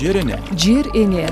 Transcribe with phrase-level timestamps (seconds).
[0.00, 0.38] жер эне.
[0.56, 1.28] Жер эне.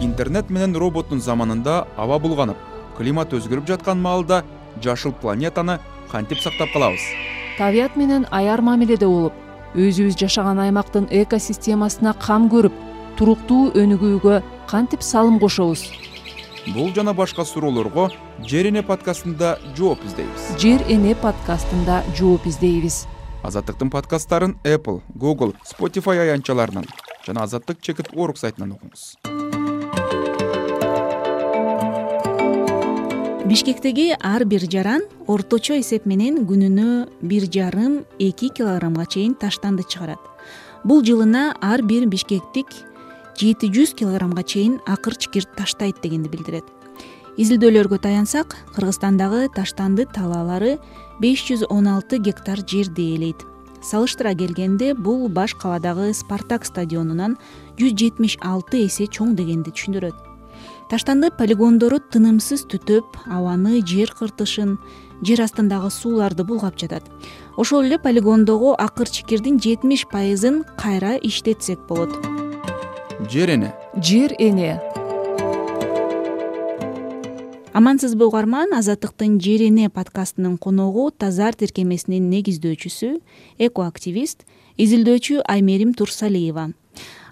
[0.00, 2.56] Интернет менен роботтун заманында аба булганып
[2.94, 4.44] климат өзгөрүп жаткан маалда
[4.84, 5.80] жашыл планетаны
[6.12, 7.02] кантип сактап калабыз?
[7.58, 9.32] Табият менен аяр мамиледе болуп
[9.74, 12.76] өзүбүз жашаган аймактын экосистемасына кам көрүп
[13.18, 15.88] туруктуу өнүгүүгө кантип салым кошобуз?
[16.70, 18.12] Бул жана башка суроолорго
[18.46, 20.46] жер эне подкастында жооп издейбиз.
[20.62, 23.08] Жер эне подкастында жооп издейбиз.
[23.42, 26.86] Азаттыктын подкасттарын apple google spotify аянтчаларынан
[27.26, 29.16] жана азаттык чекит орг сайтынан окуңуз.
[33.46, 40.18] Бишкектеги ар бир жаран орточо эсеп менен күнүнө бир жарым эки килограммга чейин таштанды чыгарат.
[40.84, 42.74] Бул жылына ар бир бишкектик
[43.38, 46.64] жети жүз килограммга чейин акыр чикир таштайт дегенди билдирет.
[47.36, 50.78] Изилдөөлөргө таянсак кыргызстандагы таштанды талаалары
[51.20, 53.55] беш жүз он алты гектар жерди ээлейт
[53.86, 57.36] салыштыра келгенде бул баш каладагы спартак стадионунан
[57.78, 60.16] жүз жетимиш алты эсе чоң дегенди түшүндүрөт.
[60.90, 64.76] Таштанды полигондору тынымсыз түтөп абаны жер кыртышын
[65.26, 67.06] жер астындагы сууларды булгап жатат.
[67.56, 72.14] Ошол эле полигондогу акыр чикирдин жетимиш пайызын кайра иштетсек болот.
[73.30, 73.74] Жер эне?
[73.96, 74.78] Жер эне
[77.76, 79.60] амансызбы угарман азаттыктын жер
[79.92, 83.20] подкастынын коногу тазар тиркемесинин негиздөөчүсү
[83.58, 84.46] экоактивист
[84.78, 86.72] изилдөөчү аймерим турсалиева.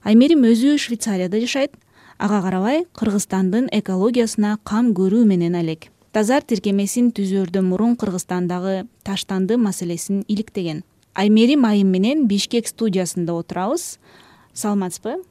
[0.05, 1.73] Аймерим өзү швейцарияда жашайт.
[2.19, 5.89] Ага карабай кыргызстандын экологиясына кам көрүү менен алек.
[6.13, 10.85] Тазар тиркемесин түзөрдөн мурун кыргызстандагы таштанды маселесин иликтеген.
[11.15, 13.97] Аймерим айым менен бишкек студиясында отурабыз.
[14.53, 15.23] Саламатсызбы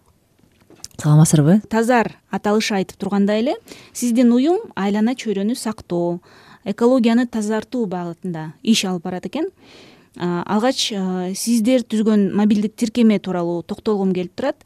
[1.02, 3.56] саламатсыздарбы тазар аталышы айтып тургандай эле
[3.94, 6.20] сиздин уюм айлана чөйрөнү сактоо
[6.66, 9.50] экологияны тазартуу багытында иш алып барат экен.
[10.16, 10.94] Алгач
[11.36, 14.64] сиздер түзгөн мобилдик тиркеме тууралуу токтолгум келип турат.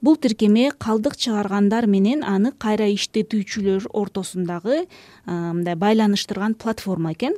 [0.00, 4.86] Бул тиркеме калдык чыгаргандар менен аны кайра иштетүүчүлөр ортосундагы
[5.26, 7.34] мындай байланыштырган платформа экен.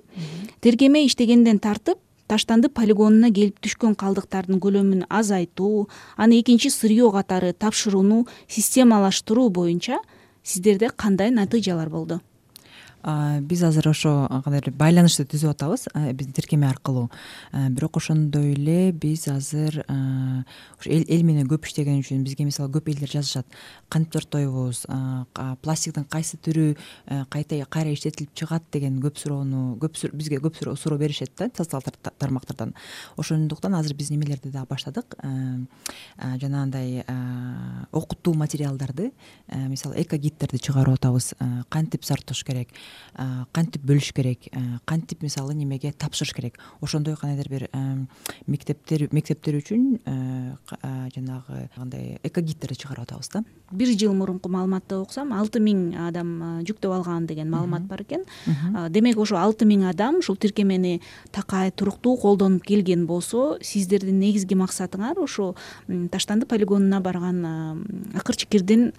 [0.61, 1.99] Тиркеме иштегенден тартып
[2.33, 9.99] таштанды полигонуна келип түшкөн калдыктардын көлөмүн азайтуу аны экинчи сырье катары тапшырууну системалаштыруу боюнча
[10.43, 12.23] сиздерде кандай натыйжалар болду
[13.03, 17.11] биз азыр ошо кандайдыр байланышты түзүп атабыз биздин тиркеме аркылуу.
[17.53, 23.11] Бирок ошондой эле биз азыр ошо эл менен көп иштеген үчүн бизге мисалы көп элдер
[23.11, 23.47] жазышат.
[23.89, 24.87] Кантип тартпайбыз
[25.63, 26.77] пластиктин кайсы түрү
[27.29, 32.75] кайта кайра иштетилип чыгат деген көп суроону көп бизге көп суроо беришет да социалдык тармактардан.
[33.17, 35.17] Ошондуктан азыр биз немелерди дагы баштадык.
[36.19, 37.05] Жанагындай
[37.91, 39.13] окутуу материалдарды
[39.49, 41.35] мисалы экогидтерди чыгарып атабыз
[41.69, 42.69] кантип сарптош керек
[43.53, 44.49] кантип бөлүш керек
[44.85, 46.59] кантип мисалы немеге тапшырыш керек?
[46.81, 47.69] Ошондой кандайдыр бир
[48.47, 50.01] мектептер мектептер үчүн
[51.15, 53.45] жанагы кандай экогидтерди чыгарып атабыз да.
[53.71, 58.25] Бир жыл мурунку маалыматты окусам алты миң адам жүктөп алган деген маалымат бар экен.
[58.93, 61.01] Демек ошо алты миң адам ушул тиркемени
[61.33, 65.55] такай туруктуу колдонуп келген болсо сиздердин негизги максатыңар ошо
[66.13, 67.41] таштанды полигонуна барган
[68.15, 68.93] акыр чикирдин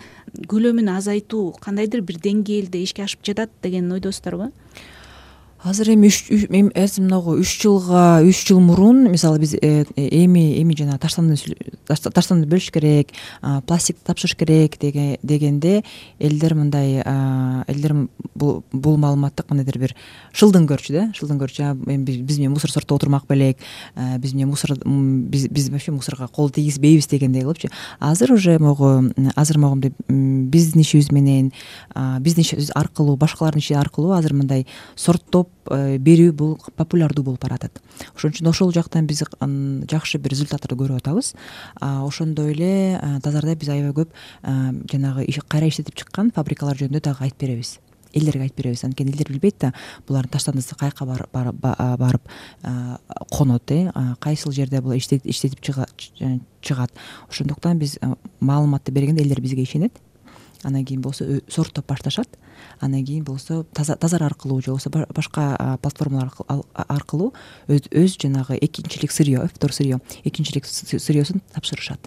[0.49, 4.51] көлөмүн азайтуу кандайдыр бир деңгээлде ишке ашып жатат деген ойдосуздарбы
[5.63, 6.09] азыр эми
[7.00, 13.13] мынагу үч жылга үч жыл мурун мисалы биз э, эми эми жанагы таштанды бөлүш керек
[13.68, 15.84] пластикти тапшырыш керек дегенде
[16.19, 17.02] элдер мындай
[17.68, 17.96] элдер
[18.35, 19.96] бул маалыматты кандайдыр бир
[20.34, 21.69] шылдың көрчү да шылдың көрчү.
[21.88, 23.62] Эми биз менен мусор сорттоп отурмак белек
[23.96, 27.69] биз менен мусор биз вообще мусорго кол тийгизбейбиз дегендей кылыпчы.
[28.00, 31.52] Азыр уже могу азыр могу мындай биздин ишибиз менен
[32.19, 37.80] биздин ишибиз аркылуу башкалардын иши аркылуу азыр мындай сорттоп берүү бул популярдуу болуп баратат.
[38.16, 41.34] Ошон үчүн ошол жактан биз жакшы бир результаттарды көрүп атабыз.
[41.80, 44.14] Ошондой эле тазарда биз аябай көп
[44.91, 47.80] жанагы кайра иштетип чыккан фабрикалар жөнүндө дагы айтып беребиз.
[48.14, 48.84] Элдерге айтып беребиз.
[48.84, 49.74] Анткени элдер билбейт да
[50.08, 52.30] булардын таштандысы каяка барып
[53.31, 56.91] конот э кайсыл жерде бул иштетип чыгат.
[57.29, 57.97] Ошондуктан биз
[58.40, 59.94] маалыматты бергенде элдер бизге ишенет
[60.63, 62.27] анан кийин болсо сорттоп башташат.
[62.79, 66.31] Анан кийин болсо тазар аркылуу же болбосо башка платформалар
[66.73, 67.33] аркылуу
[67.67, 71.99] өз жанагы экинчилик сырье втор сырье экинчилик сырьесун тапшырышат.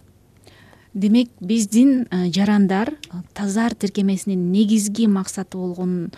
[0.97, 2.95] Демек биздин жарандар
[3.35, 6.11] тазар тиркемесинин негизги максаты болгон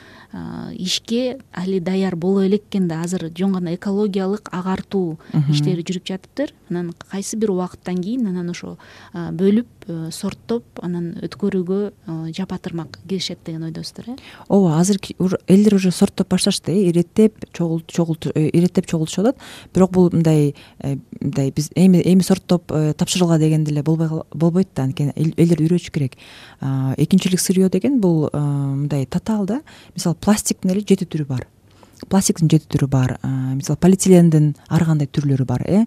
[0.72, 3.02] ишке али даяр боло элек экен да.
[3.02, 5.18] Азыр жөн гана экологиялык агартуу
[5.50, 6.54] иштери жүрүп жатыптыр.
[6.70, 8.78] Анан кайсы бир убакыттан кийин анан ошо
[9.12, 9.66] бөлүп
[10.12, 14.16] сорттоп анан өткөрүүгө э, жапатырмак киришет деген ойдосуздар э
[14.48, 14.98] ооба азыр
[15.48, 19.38] элдер уже сорттоп башташты э иреттеп чогулту иреттеп чогултушуп атат
[19.74, 20.54] бирок бул мындай
[21.20, 24.82] мындай биз эми эми сорттоп тапшыргыла деген деле болбойт да.
[24.84, 26.16] Анткени элдерди үйрөтүш керек.
[26.60, 29.62] Экинчилик сырье деген бул мындай татаал да.
[29.94, 31.46] Мисалы пластиктин эле жети түрү бар
[32.08, 33.16] пластиктин жети түрү бар.
[33.56, 35.84] Мисалы полиэтилендин ар кандай түрлөрү бар э?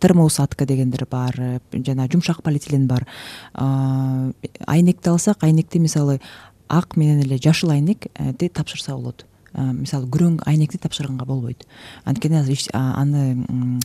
[0.00, 3.06] Термоусадка дегендер бар э, жана жумшак полиэтилен бар.
[3.54, 6.20] Айнекти алсак айнекти мисалы
[6.68, 9.26] ак менен эле жашыл айнекти тапшырса болот.
[9.54, 11.66] Мисалы күрөң айнекти тапшырганга болбойт.
[12.04, 13.80] Анткени азыр аны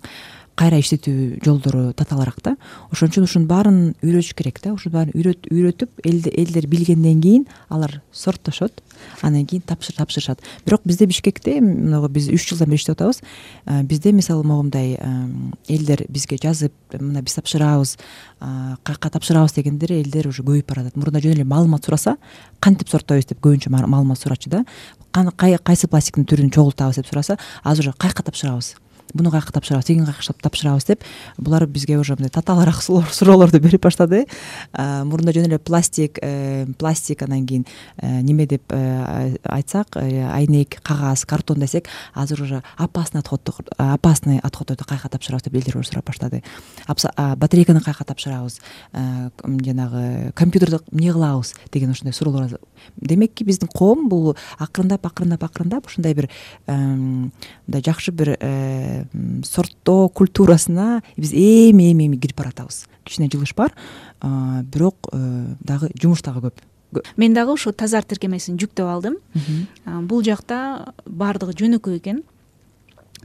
[0.55, 2.55] кайра иштетүү жолдору татаалыраак да.
[2.91, 4.73] Ошон үчүн ушунун баарын үйрөтүш керек да.
[4.73, 5.13] Ушунун баарын
[5.49, 8.83] үйрөтүп элдер билгенден кийин алар сорттошот
[9.21, 10.39] анан кийин тапшырышат.
[10.65, 13.23] Бирок бизде бишкекте биз үч жылдан бери иштеп атабыз.
[13.89, 14.97] Бизде мисалы могундай
[15.67, 17.97] элдер бизге жазып мына биз тапшырабыз
[18.39, 20.95] каяка тапшырабыз дегендер элдер уже көбөйүп баратат.
[20.95, 22.17] Мурда жөн эле маалымат сураса
[22.59, 24.63] кантип сорттойбуз деп көбүнчө маалымат сурачу да.
[25.11, 28.75] Кайсы пластиктин түрүн чогултабыз деп сураса азыр уже каяка тапшырабыз
[29.13, 30.07] буну каяка тапшырабыз тигини
[30.41, 31.03] тапшырабыз деп
[31.37, 34.25] булар бизге уже мындай татаалыраак суроолорду берип баштады.
[34.73, 37.65] Мурунда жөн эле пластик э, пластик анан кийин
[37.97, 43.41] э, неме деп э, айтсак айнек кагаз картон десек азыр уже опасный отход
[43.77, 46.43] опасный отходдорду каяка тапшырабыз деп элдер уже сурап баштады.
[46.87, 48.59] Батарейканы каяка тапшырабыз
[48.93, 52.59] жанагы компьютерди эмне кылабыз деген ушундай суроолор
[52.97, 56.29] демекки биздин коом бул акырындап акырындап акырындап ушундай бир
[56.67, 58.37] мындай жакшы бир
[59.45, 62.85] сорттоо культурасына биз эми эми эми кирип баратабыз.
[63.03, 63.73] Кичине жылыш бар
[64.21, 66.61] бирок э, дагы жумуш дагы көп.
[67.17, 69.17] Мен дагы ушу тазарт тиркемесин жүктөп алдым.
[70.07, 72.23] Бул жакта баардыгы жөнөкөй экен.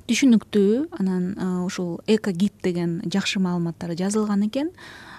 [0.08, 1.34] Түшүнүктүү анан
[1.66, 4.70] ушул эко гид деген жакшы маалыматтар жазылган экен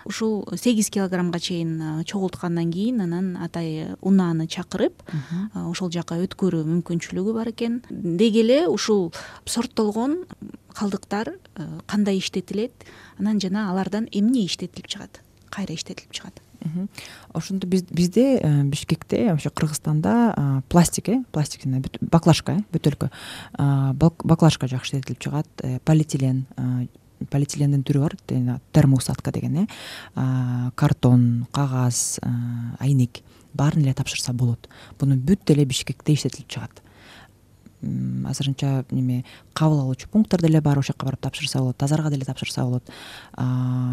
[0.09, 5.03] ушул сегиз килограммга чейин чогулткандан кийин анан атай унааны чакырып
[5.53, 7.79] ошол жака өткөрүү мүмкүнчүлүгү бар экен.
[7.89, 9.13] Деги эле ушул
[9.45, 10.23] сорттолгон
[10.73, 11.35] калдыктар
[11.85, 12.73] кандай иштетилет?
[13.19, 15.21] Анан жана алардан эмне иштетилип чыгат?
[15.49, 16.41] Кайра иштетилип чыгат?
[17.33, 21.61] Ошондо бизде э, бишкекте вообще кыргызстанда пластик э пластик
[22.01, 23.09] баклажка э бөтөлкө
[24.23, 26.47] баклажка жакшы иштетилип чыгат э, полиэтилен
[27.29, 28.15] полиэтилендин түрү бар
[28.71, 29.67] термоусадка деген э
[30.75, 32.19] картон кагаз
[32.79, 33.21] айнек
[33.53, 34.69] баарын эле тапшырса болот.
[34.99, 36.81] Буну бүт эле бишкекте иштетилип чыгат
[37.81, 42.63] азырынча неме кабыл алуучу пункттар деле бар ошол жака барып тапшырса болот тазарга деле тапшырса
[42.63, 42.83] болот.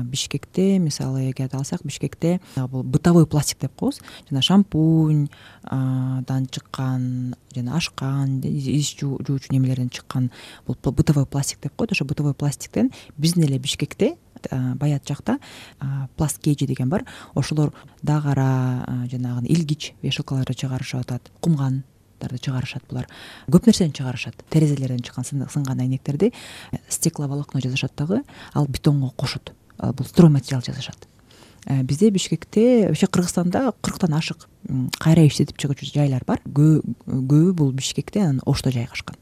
[0.05, 4.01] Бишкекте мисалы эгерде алсак бишкекте бул бытовой пластик деп коебуз.
[4.29, 10.31] Жана шампуньдан чыккан жана ашкан из жуучу немелерден чыккан
[10.67, 11.93] бул бытовой пластик деп коет.
[11.93, 14.17] Ошо бытовой пластиктен биздин эле бишкекте
[14.51, 15.39] баят жакта
[16.17, 17.05] пласт кейжи деген бар.
[17.35, 17.73] Ошолор
[18.03, 21.85] дагара жанагы илгич вешалкаларды чыгарышып атат кумган
[22.21, 23.09] чыгарышат булар.
[23.49, 24.35] Көп нерсени чыгарышат.
[24.51, 26.33] Терезелерден чыккан сынган айнектерди
[26.73, 28.23] э, стекловолокно жасашат дагы.
[28.55, 29.53] Ал бетонго кошот.
[29.79, 31.09] Бул стройматериал жасашат
[31.67, 34.49] э, бизде бишкекте вообще кыргызстанда кырктан ашык
[34.99, 36.41] кайра иштетип чыгуучу жайлар бар.
[36.47, 39.17] Көбү бул бишкекте анан ошто жайгашкан.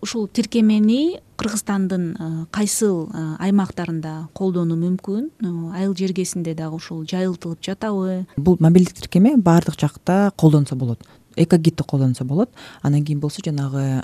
[0.00, 5.28] Ушул тиркемени кыргызстандын э, кайсыл аймактарында колдонуу мүмкүн?
[5.76, 8.24] Айыл жергесинде дагы ушул жайылтылып жатабы?
[8.36, 11.04] Бул мобилдик тиркеме баардык жакта колдонсо болот
[11.36, 12.50] экогидти колдонсо болот.
[12.82, 14.02] Анан кийин болсо жанагы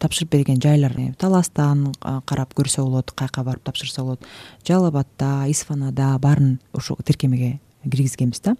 [0.00, 4.24] тапшырып берген жайлар э, таластан карап көрсө болот каяка барып тапшырса болот.
[4.66, 8.56] Жалал абадда исфанада баарын ушул тиркемеге киргизгенбиз да.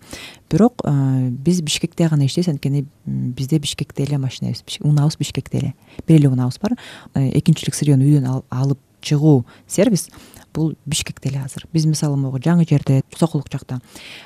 [0.51, 5.75] Бирок биз бишкекте гана иштейбиз анткени бизде бишкекте эле машинабыз унаабыз бишкекте эле.
[6.07, 6.77] Бир эле унаабыз бар.
[7.15, 10.11] Э, экинчилик сырьену үйдөн алып чыгуу сервис
[10.55, 11.67] бул бишкекте эле азыр.
[11.73, 13.81] Биз мисалы могу жаңы жерде сокулук жакта.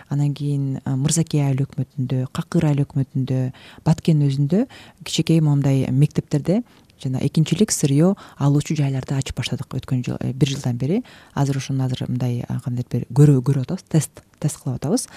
[0.08, 3.40] Анан кийин мырзакей айыл өкмөтүндө какыр айыл өкмөтүндө
[3.84, 4.64] баткендин өзүндө
[5.04, 6.62] кичинекей моундай мектептерде
[7.04, 9.74] жана экинчилик сырье алуучу жайларды ачып баштадык.
[9.76, 11.02] Өткөн жыл э, бир жылдан бери
[11.34, 15.08] азыр ошону азыр мындай кандайдыр бир көрүп атабыз тест тест кылып атабыз.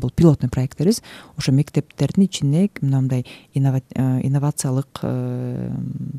[0.00, 1.02] Бул пилотный проекттерибиз
[1.36, 5.70] ошо мектептердин ичине мындай э, инновациялык э,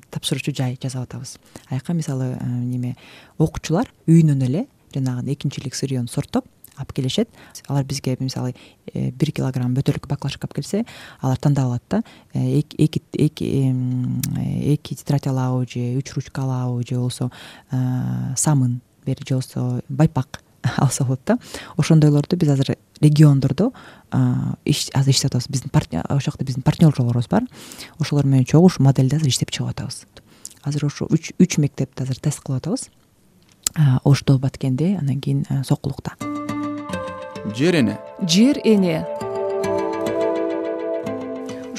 [0.09, 1.37] тапшыруучу жай жасап атабыз.
[1.69, 2.95] Аяка мисалы неме
[3.37, 6.45] окуучулар үйүнөн эле жанагы экинчилик сырьену сорттоп
[6.81, 7.29] алып келишет.
[7.67, 8.53] Алар бизге мисалы
[8.93, 10.85] э, бир килограмм бөтөлкө баклажка алып келсе
[11.21, 12.01] алар тандап алат да.
[12.33, 17.31] Э, эки эки тетрадь алабы же үч ручка алабы же болбосо
[17.71, 20.43] э, самын же болбосо байпак
[20.77, 21.37] алса болот да.
[21.77, 23.71] Ошондойлорду биз азыр региондордо
[24.11, 27.43] азыр иштеп атабыз биздин ошол жакта биздин партнерлорубуз бар.
[27.99, 30.05] Ошолор менен чогуу ушул модельди азыр иштеп чыгып атабыз
[30.63, 32.89] азыр ошо үч мектепти азыр тест кылып атабыз.
[34.03, 36.30] Ошто баткенде анан кийин сокулукта
[37.45, 37.97] жер эне.
[38.21, 39.05] Жер эне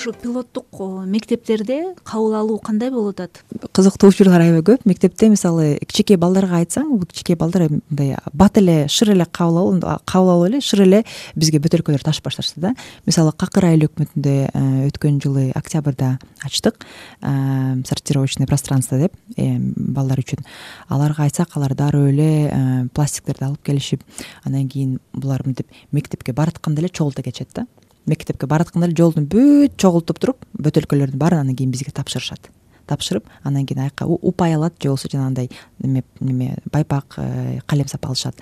[0.03, 3.43] ушу пилоттук мектептерде кабыл алуу кандай болуп атат?
[3.73, 4.83] Кызыктуучулар аябай көп.
[4.85, 10.03] Мектепте мисалы кичинекей балдарга айтсаң бул кичинекей балдар мындай бат эле шыр эле кабыл алып
[10.11, 11.03] кабыл алып эле шыр эле
[11.37, 12.75] бизге бөтөлкөлөрдү ташып башташты да.
[13.07, 16.83] Мисалы какыр айыл өкмөтүндө э, өткөн жылы октябрда ачтык
[17.21, 20.43] э, сортировочный пространство деп э, балдар үчүн.
[20.89, 24.03] Аларга айтсак алар дароо эле пластиктерди алып келишип
[24.45, 27.67] анан кийин булар мынтип мектепке баратканда эле чогулта кетишет да
[28.07, 32.51] мектепке баратканда эле жолдун бүт чогултуп туруп бөтөлкөлөрдүн баарын анан кийин бизге тапшырышат.
[32.87, 35.51] Тапшырып анан кийин аяка упай алат же болбосо жанагындай
[35.83, 38.35] эме неме байпак э, калем сап алышат.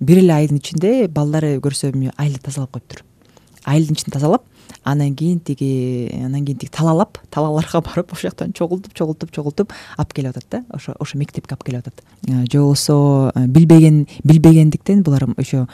[0.00, 3.04] Бир эле айдын ичинде балдары көрсө айылды тазалап коюптур.
[3.64, 4.44] Айылдын ичин тазалап
[4.84, 10.12] анан кийин тиги анан кийин тиги талаалап талааларга барып ошол жактан чогултуп чогултуп чогултуп алып
[10.12, 10.64] келип атат да.
[10.72, 12.02] Ошо мектепке алып келип атат.
[12.26, 15.66] Э, же болбосо э, билбеген билбегендиктен булар еще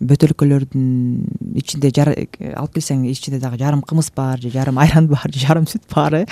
[0.00, 1.26] бөтөлкөлөрдүн
[1.56, 1.90] ичинде
[2.54, 6.14] алып келсең ичинде дагы жарым кымыз бар же жарым айран бар же жарым сүт бар
[6.14, 6.24] э.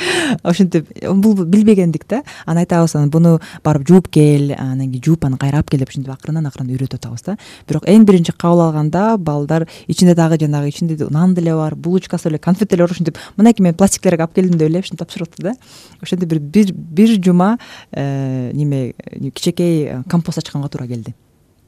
[0.42, 2.22] Ошентип бул билбегендик да.
[2.46, 5.92] Анан айтабыз анан буну барып жууп кел анан кийин жууп анан кайра алып кел деп
[5.92, 7.36] ушинтип акырындан акырындан үйрөтүп атабыз да.
[7.68, 12.38] Бирок эң биринчи кабыл алганда балдар ичинде дагы жанагы ичинде нан деле бар булочкасы эле
[12.38, 15.54] конфет деле бар ушинтип мынакей мен пластиктерге алып келдим деп эле ушинтип тапшырыптыр да.
[16.02, 17.58] Ошентип бир бир жума
[17.92, 18.94] э, неме
[19.34, 21.14] кичинекей компост ачканга туура келди.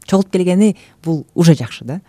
[0.06, 2.00] Чогултуп келгени бул уже жакшы да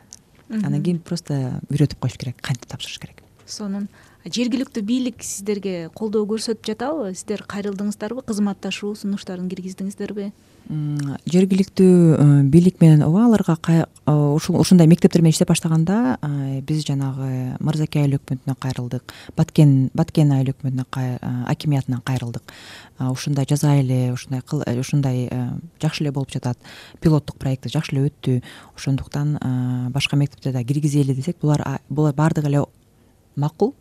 [0.50, 3.24] анан кийин просто үйрөтүп коюш керек кантип тапшырыш керек?
[3.46, 3.88] Сонун.
[4.28, 7.14] Жергиликтүү бийлик сиздерге колдоо көрсөтүп жатабы?
[7.16, 8.26] Сиздер кайрылдыңыздарбы?
[8.28, 10.32] Кызматташуу сунуштарын киргиздиңиздерби
[10.68, 17.56] жергиликтүү э, бийлик менен ооба аларга э, ушундай мектептер менен иштеп баштаганда э, биз жанагы
[17.64, 19.14] мырзаке айыл өкмөтүнө кайрылдык.
[19.38, 20.86] Баткен баткен айыл өкмөтүнө
[21.48, 22.52] акимиятына кайрылдык.
[23.00, 24.42] Ушундай жаза эле ушундай
[24.80, 25.30] ушундай
[25.82, 26.60] жакшы эле болуп жатат.
[27.00, 28.42] Пилоттук проекти жакшы эле өттү.
[28.76, 29.38] Ошондуктан
[29.94, 32.66] башка мектептерди дагы киргизели десек булар булар баардыгы эле
[33.36, 33.76] макул.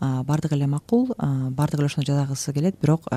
[0.00, 1.08] Баардыгы эле макул.
[1.18, 2.76] Баардыгы эле ошондой жасагысы келет.
[2.80, 3.08] Бирок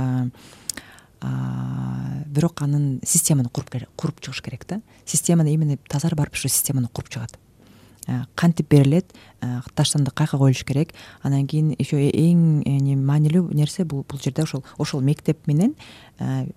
[1.21, 4.81] бирок анын системаны куруп чыгыш керек да.
[5.05, 7.37] Системаны именно тазар барып ушу системаны куруп чыгат.
[8.35, 9.13] Кантип берилет?
[9.75, 10.93] Таштанды каяка коюлуш керек?
[11.21, 15.75] Анан кийин еще эң э, маанилүү нерсе бул бул жерде ошол ошол мектеп менен
[16.17, 16.47] э,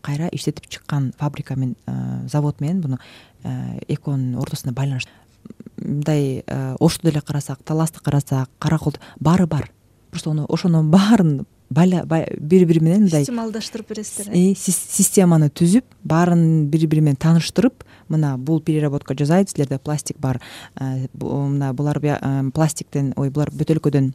[0.00, 1.76] кайра иштетип чыккан фабрика менен
[2.28, 2.98] завод менен буну
[3.44, 5.06] экөөнүн ортосунда байланыш.
[5.76, 6.42] Мындай
[6.80, 9.70] ошту деле карасак таласты карасак караколду баары бар.
[10.10, 14.54] Просто ошонун баарын бири бири менен мындай системалдаштырып бересиздер э?
[14.54, 20.40] Системаны түзүп баарын бири бири менен тааныштырып мына бул переработка жасайт силерде пластик бар
[20.80, 24.12] э, мына булар э, пластиктен ой булар бөтөлкөдөн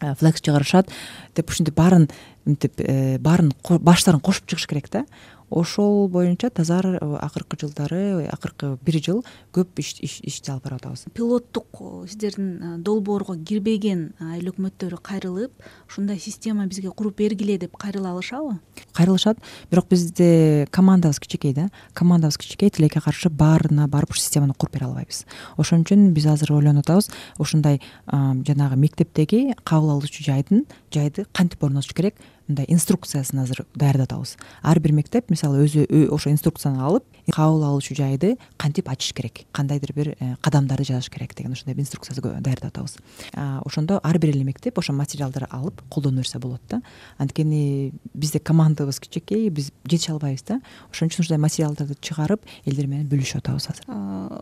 [0.00, 0.90] э, флекс чыгарышат
[1.34, 2.08] деп ушинтип баарын
[2.44, 2.78] мынтип
[3.20, 5.04] баарын баштарын кошуп чыгыш керек да
[5.50, 11.80] ошол боюнча тазар э, акыркы жылдары акыркы бир жыл көп ишти алып барып атабыз пилоттук
[12.08, 15.52] сиздердин э, долбоорго кирбеген айыл өкмөттөрү кайрылып
[15.88, 18.58] ушундай система бизге куруп бергиле деп кайрыла алышабы?
[18.92, 19.38] Кайрылышат.
[19.70, 24.86] Бирок бизде командабыз кичинекей да командабыз кичинекей тилекке каршы баарына барып ушул системаны куруп бере
[24.86, 25.24] албайбыз.
[25.56, 31.94] Ошон үчүн биз азыр ойлонуп атабыз ушундай жанагы мектептеги кабыл алуучу жайдын жайды кантип орнотуш
[31.94, 32.14] керек
[32.48, 37.94] мындай инструкциясын азыр даярдап атабыз ар бир мектеп мисалы өзү ошо инструкцияны алып кабыл алуучу
[37.94, 42.72] жайды кантип ачыш керек кандайдыр бир э, кадамдарды жасаш керек деген ушундай бир инструкция даярдап
[42.72, 42.96] атабыз
[43.34, 46.80] ошондо ар бир эле мектеп ошол материалдарды алып колдоно берсе болот да.
[47.18, 50.60] Анткени бизде командабыз кичинекей биз жетише албайбыз да.
[50.90, 53.84] Ошон үчүн ушундай материалдарды чыгарып элдер менен бөлүшүп атабыз азыр.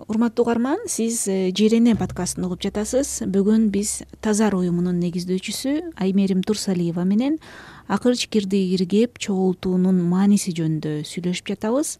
[0.08, 3.24] Урматтуу угарман сиз э, жер эне подкастын угуп жатасыз.
[3.26, 7.40] Бүгүн биз тазар уюмунун негиздөөчүсү аймерим турсалиева менен
[7.88, 11.96] акыр чикирди иргеп чогултуунун мааниси жөнүндө сүйлөшүп жатабыз.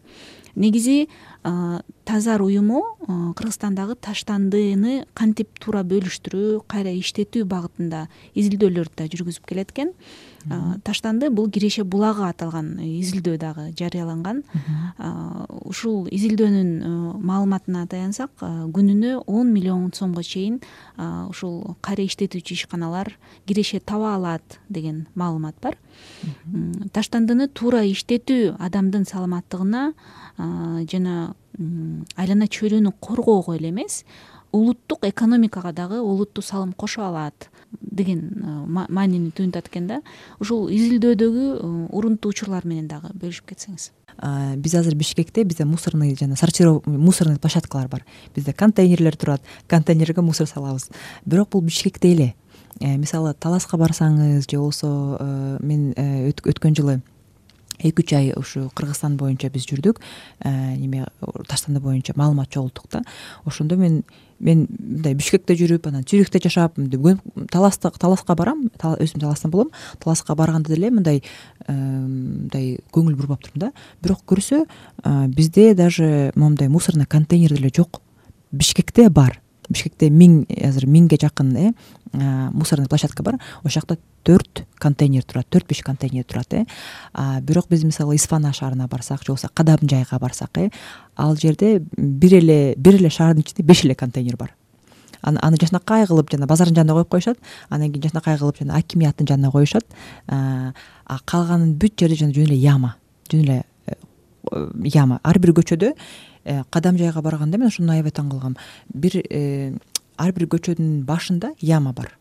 [0.57, 1.07] Негизи
[2.07, 9.93] тазар уюму кыргызстандагы таштандыны кантип туура бөлүштүрүү кайра иштетүү багытында изилдөөлөрдү да жүргүзүп келет экен
[10.83, 14.43] таштанды бул киреше булагы аталган изилдөө дагы жарыяланган.
[15.67, 20.61] Ушул изилдөөнүн маалыматына таянсак күнүнө он миллион сомго чейин
[20.97, 23.11] ушул кайра иштетүүчү ишканалар
[23.45, 25.77] киреше таба алат деген маалымат бар.
[26.93, 29.91] Таштандыны туура иштетүү адамдын саламаттыгына
[30.37, 31.35] жана
[32.15, 34.03] айлана чөйрөнү коргоого эле эмес
[34.51, 37.49] улуттук экономикага дагы олуттуу салым кошо алат
[37.81, 40.01] деген маанини туюнтат экен да.
[40.39, 43.91] Ушул изилдөөдөгү урунттуу учурлар менен дагы бөлүшүп кетсеңиз.
[44.57, 46.35] Биз азыр бишкекте бизде мусорный жана
[46.85, 48.05] мусорный площадкалар бар.
[48.35, 50.89] Бизде контейнерлер турат контейнерге мусор салабыз.
[51.25, 52.35] Бирок бул бишкекте эле.
[52.79, 57.01] Э, мисалы таласка барсаңыз же болбосо э, мен э, өткөн жылы
[57.79, 60.01] эки үч ай ушу кыргызстан боюнча биз жүрдүк.
[60.43, 61.07] Неме
[61.47, 63.03] таштанды боюнча маалымат чогулттук да.
[63.45, 64.03] Ошондо мен
[64.39, 66.75] мен мындай бишкекте жүрүп анан цюрихте жашап
[67.51, 69.71] таласта таласка барам өзүм таластан болом.
[69.99, 71.23] Таласка барганда деле мындай
[71.67, 73.71] мындай көңүл бурбап турмун да.
[74.01, 74.65] Бирок көрсө
[75.27, 78.01] бизде даже моундай мусорный контейнер деле жок.
[78.51, 81.71] Бишкекте бар бишкекте миң азыр миңге жакын э
[82.13, 83.39] мусорный площадка бар.
[83.63, 86.65] Ошол жакта төрт контейнер турат төрт беш контейнер турат э.
[87.41, 90.69] Бирок биз мисалы исфана шаарына барсак же болбосо кадам жайга барсак э
[91.15, 94.55] ал жерде бир эле бир эле шаардын ичинде беш эле контейнер бар.
[95.21, 97.37] Аны жакшынакай кылып жана базардын жанына коюп коюшат
[97.69, 99.85] анан кийин жакшынакай кылып жана акимияттын жанына коюшат
[100.27, 102.95] а калганын бүт жана жөн эле яма
[103.31, 103.95] жөн эле э,
[104.83, 105.19] яма.
[105.23, 106.36] Ар бир көчөдө Э,
[106.69, 108.55] кадам жайга барганда мен ошону аябай таң калгам.
[108.93, 109.73] Бир э,
[110.17, 112.13] ар бир көчөнүн башында яма бар.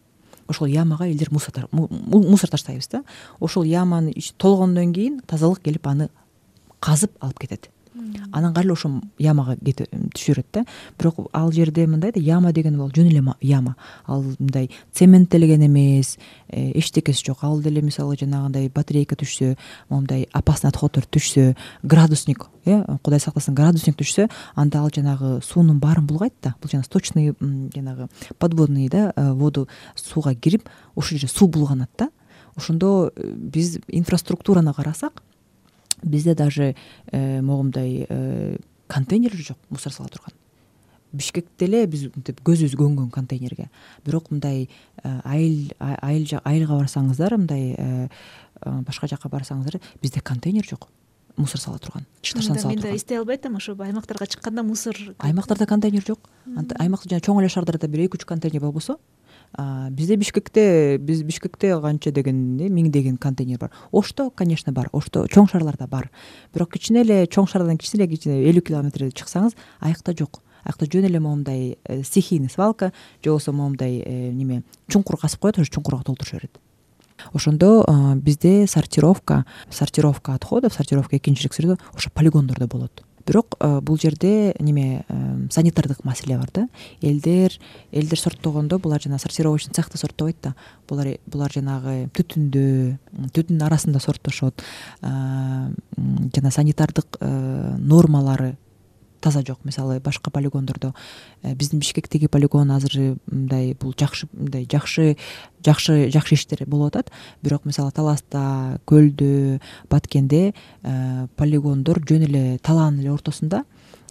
[0.48, 3.02] Ошол ямага элдер мусор таштайбыз да.
[3.40, 6.08] Ошол яманы толгондон кийин тазалык келип аны
[6.80, 7.70] казып алып кетет
[8.32, 10.64] анан кайра эле ошол ямага түшө берет да.
[10.98, 13.76] Бирок ал жерде мындай да яма деген ал жөн эле яма.
[14.06, 17.38] Ал мындай цементтелген эмес э, эчтекеси жок.
[17.42, 19.56] Ал деле мисалы жанагындай батарейка түшсө
[19.88, 26.06] моундай опасный отходдор түшсө градусник э кудай сактасын градусник түшсө анда ал жанагы суунун баарын
[26.06, 26.54] булгайт да.
[26.60, 27.34] Бул жана сточный
[27.74, 28.08] жанагы
[28.38, 32.10] подводный да э, воду сууга кирип ошол жерде суу булганат да.
[32.56, 35.22] Ошондо э, биз инфраструктураны карасак
[36.02, 36.74] бизде даже
[37.12, 40.32] э, могундай э, контейнер жок мусор сала турган.
[41.12, 43.70] Бишкекте эле биз мынтип көзүбүз көнгөн контейнерге.
[44.04, 44.68] Бирок мындай
[45.02, 48.10] э, айыл айылга барсаңыздар мындай
[48.64, 50.88] башка жака барсаңыздар бизде контейнер жок
[51.36, 52.06] мусор сала турган.
[52.22, 54.96] Чынында мен да эстей албай атам ошо аймактарга чыкканда мусор.
[55.18, 56.30] Аймактарда контейнер жок.
[56.78, 58.98] Аймакта жана чоң эле шаардарда бир эки үч контейнер болбосо
[59.90, 63.70] бизде бишкекте биз бишкекте канча деген миңдеген контейнер бар.
[63.92, 64.88] Ошто конечно бар.
[64.92, 66.10] Ошто чоң шаарларда бар.
[66.54, 70.42] Бирок кичине эле чоң шаардан кичине эле кичине элүү километр чыксаңыз аякта жок.
[70.64, 75.58] Аякта жөн эле моундай э, стихийный свалка же болбосо моундай э, неме чуңкур казып коет
[75.58, 76.58] ошо чуңкурга толтуруша берет
[77.32, 77.84] ошондо
[78.16, 85.48] бизде сортировка сортировка отходов сортировка экинчилик ошо полигондордо болот бирок э, бул жерде неме э,
[85.50, 86.68] санитардык маселе бар да.
[87.00, 87.52] Элдер
[87.92, 90.54] элдер сорттогондо булар жанагы сортировочный цехта сорттобойт да.
[90.88, 92.98] Булар булар жанагы түтүндө
[93.34, 94.62] түтүндүн арасында сорттошот
[95.02, 98.56] э, жана санитардык нормалары
[99.26, 99.58] таза жок.
[99.64, 100.94] Мисалы башка полигондордо
[101.42, 105.16] э, биздин бишкектеги полигон азыр мындай бул жакшы мындай жакшы
[105.64, 107.10] жакшы жакшы иштер болуп атат.
[107.42, 109.58] Бирок мисалы таласта көлдө
[109.90, 113.64] баткенде э, полигондор жөн эле талаанын эле ортосунда.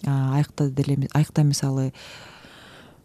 [0.03, 1.93] Аякта деле аякта мисалы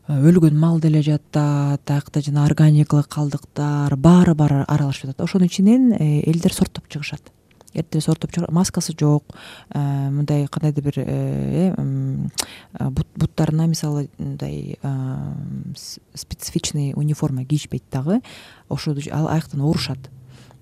[0.09, 5.29] э, өлгөн мал деле жатат аякта жана органикалык калдыктар баары баары аралашып жатат.
[5.29, 7.31] Ошонун ичинен элдер сорттоп чыгышат
[7.75, 9.35] эртең сорттоп чыгар маскасы жок
[9.71, 9.79] э,
[10.11, 14.79] мындай кандайдыр бир э, э, буттарына мисалы мындай
[16.15, 18.21] специфичный униформа кийишпейт дагы.
[18.69, 20.11] Ошо аяктан оорушат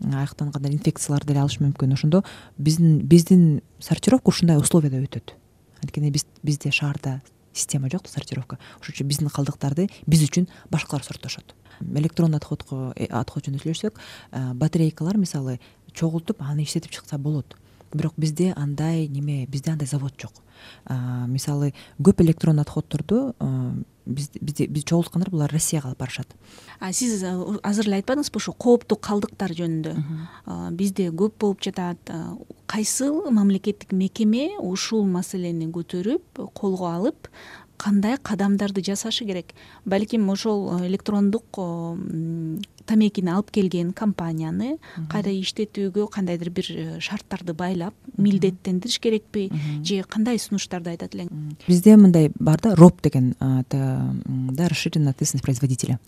[0.01, 1.95] аяктан кандайдыр инфекциялар деле алышы мүмкүн.
[1.95, 2.25] Ошондо
[2.59, 5.35] биздин биздин сортировка ушундай условияда өтөт.
[5.83, 8.59] Анткени биз бизде шаарда система жок да сортировка.
[8.81, 13.99] Ошон үчүн биздин калдыктарды биз үчүн башкалар сорттошот электронный отходко отход жөнүндө сүйлөшсөк
[14.59, 15.59] батарейкалар мисалы
[15.99, 17.57] чогултуп аны иштетип чыкса болот.
[17.93, 20.33] Бирок бизде андай неме бизде андай завод жок.
[21.27, 23.35] Мисалы көп электронный отходдорду
[24.09, 26.35] биз чогулткандар булар россияга алып барышат.
[26.93, 29.95] Сиз азыр эле айтпадыңызбы ушу кооптуу калдыктар жөнүндө?
[30.77, 32.13] Бизде көп болуп жатат.
[32.67, 37.29] Кайсыл мамлекеттик мекеме ушул маселени көтөрүп колго алып
[37.79, 39.55] кандай кадамдарды жасашы керек?
[39.85, 41.61] Балким ошол электрондук
[42.89, 44.77] тамекини алып келген компанияны
[45.13, 49.49] кайра иштетүүгө кандайдыр бир э, шарттарды байлап милдеттендириш керекпи
[49.85, 51.31] же кандай сунуштарды айтат элең
[51.67, 55.99] бизде мындай бар да роб деген да расширенная ответственность производителя.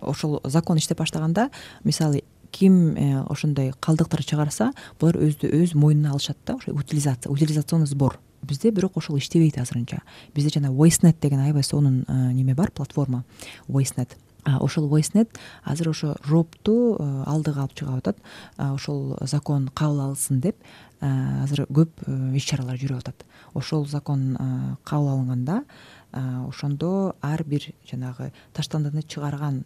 [0.00, 1.50] Ошол закон иштеп баштаганда
[1.84, 7.86] мисалы ким э, ошондой калдыктар чыгарса булар өзү өз мойнуна алышат да ошо утилизация утилизационный
[7.86, 8.18] сбор.
[8.42, 10.02] Бизде бирок ошол иштебейт азырынча.
[10.34, 13.24] Бизде жана wastenet деген аябай сонун э, неме бар платформа
[13.68, 15.30] wastenet ошол voicenet
[15.64, 18.18] азыр ошо робту э, алдыга алып чыгып атат.
[18.56, 20.56] Ошол закон кабыл алынсын деп
[21.00, 21.06] э,
[21.42, 23.24] азыр көп э, иш чаралар жүрүп атат.
[23.54, 24.36] Ошол закон
[24.84, 25.64] кабыл алынганда
[26.12, 29.64] ошондо ар бир жанагы таштандыны чыгарган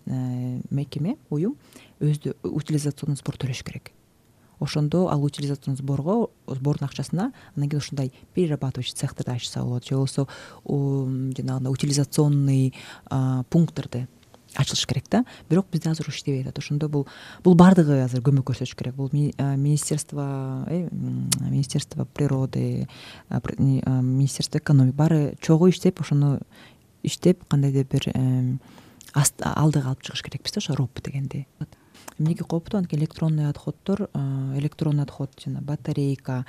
[0.71, 1.57] мекеме уюм
[2.01, 3.93] өзү утилизационный сбор төлөш керек.
[4.61, 10.29] Ошондо ал утилизационный сборго сбордун акчасына анан кийин ушундай перерабатывающий цехтерди ачса болот же болбосо
[10.65, 12.75] жанагындай утилизационный
[13.51, 14.07] пункттерди
[14.55, 15.25] ачылыш керек да.
[15.51, 16.59] Бирок бизде азыр иштебей атат.
[16.59, 17.07] Ошондо бул
[17.45, 18.95] бул баардыгы азыр көмөк көрсөтүш керек.
[18.95, 20.89] Бул министерство э
[21.41, 22.87] министерство природы
[23.29, 26.41] министерство экономика баары чогуу иштеп ошону
[27.03, 28.59] иштеп кандайдыр бир
[29.15, 31.47] алдыга алып чыгыш керекпиз да ошо роб дегенди
[32.19, 34.09] эмнеге кооптуу анткени электронный отходдор
[34.57, 36.47] электронный отход жана батарейка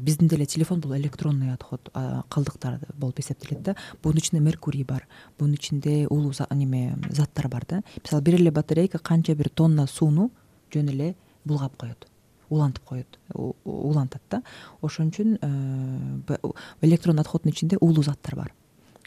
[0.00, 1.90] биздин деле телефон бул электронный отход
[2.28, 3.76] калдыктар болуп эсептелет да.
[4.02, 5.06] Бунун ичинде меркурий бар
[5.38, 7.82] бунун ичинде улуу неме заттар бар да.
[8.02, 10.30] Мисалы бир эле батарейка канча бир тонна сууну
[10.72, 12.06] жөн эле булгап коет
[12.48, 14.42] улантып коет улантат да.
[14.82, 16.36] Ошон үчүн э,
[16.82, 18.52] электронный отходдун ичинде улуу заттар бар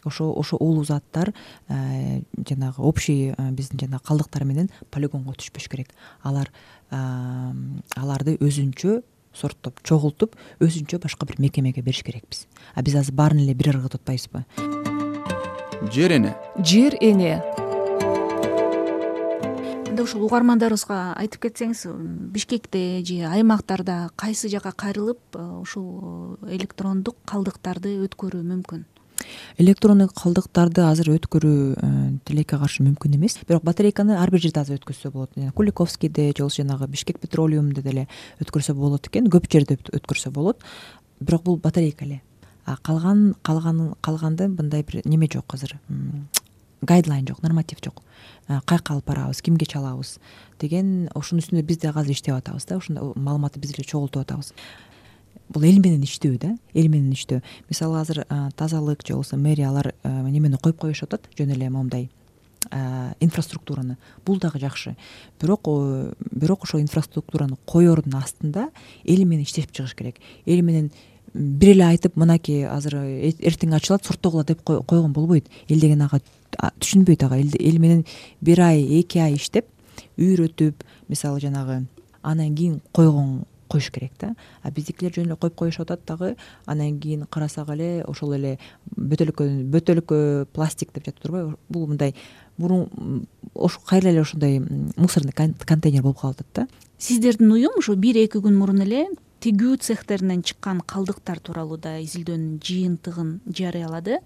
[0.06, 1.34] ошо ошо улуу заттар
[1.68, 5.92] э, жанагы общий э, биздин жанагы калдыктар менен полигонго түшпөш керек.
[6.22, 6.52] Алар
[6.90, 9.02] аларды өзүнчө
[9.34, 12.46] сорттоп чогултуп өзүнчө башка бир мекемеге бериш керекпиз.
[12.74, 14.46] А биз азыр баарын эле бир арага тотпойбузбу
[15.92, 16.34] жер эне.
[16.58, 17.42] Жер эне.
[19.86, 21.86] Анда ушул угармандарыбызга айтып кетсеңиз
[22.34, 28.84] бишкекте же аймактарда кайсы жака кайрылып э, ушул электрондук калдыктарды өткөрүү мүмкүн
[29.58, 31.90] электронный калдыктарды азыр өткөрүү э,
[32.24, 33.38] тилекке каршы мүмкүн эмес.
[33.48, 35.32] Бирок батарейканы ар бир жерде азыр өткөзсө болот.
[35.54, 38.08] Куликовскийде же болбосо жанагы бишкек петролиумда деле
[38.40, 39.30] өткөрсө болот экен.
[39.30, 40.62] Көп жерде өткөрсө болот.
[41.20, 42.22] Бирок бул батарейка эле.
[42.64, 45.78] А калган калган калганда мындай бир неме жок азыр?
[46.82, 48.02] Гайдлайн жок норматив жок.
[48.46, 50.18] Каяка алып барабыз кимге чалабыз
[50.60, 52.76] деген ошонун үстүндө биз дагы азыр иштеп атабыз да.
[52.76, 54.52] Ошондо маалыматты биз деле чогултуп атабыз
[55.48, 57.42] бул эл менен иштөө да эл менен иштөө.
[57.70, 58.24] Мисалы азыр
[58.56, 62.08] тазалык же болбосо мэрия алар немени коюп коюшуп атат жөн эле моундай
[63.20, 63.96] инфраструктураны.
[64.24, 64.96] Бул дагы жакшы.
[65.40, 65.68] Бирок
[66.32, 68.70] бирок ошол инфраструктураны коердун астында
[69.04, 70.16] эл менен иштешип чыгыш керек.
[70.46, 70.90] Эл менен
[71.32, 75.48] бир эле айтып мынакей азыр эртең ачылат сорттогула деп койгон болбойт.
[75.68, 76.20] Эл деген ага
[76.58, 77.38] түшүнбөйт ага.
[77.38, 78.04] Эл менен
[78.40, 79.66] бир ай эки ай иштеп
[80.18, 81.84] үйрөтүп мисалы жанагы
[82.22, 84.34] анан кийин койгон коюш керек да.
[84.62, 88.58] А биздикилер жөн эле коюп коюшуп атат дагы анан кийин карасак эле ошол эле
[88.96, 91.56] бөтөлкө бөтөлкө пластик деп жатып турбайбы.
[91.68, 92.14] Бул мындай
[92.58, 93.26] мурун
[93.86, 94.60] кайра эле ошондой
[94.96, 96.68] мусорный контейнер болуп калып атат да.
[96.98, 99.06] Сиздердин уюм ушу бир эки күн мурун эле
[99.44, 104.20] тигүү цехтеринен чыккан калдыктар тууралуу да изилдөөнүн жыйынтыгын жарыялады.